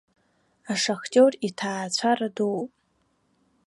[0.71, 2.71] Ашахтиор иҭаацәара дууп.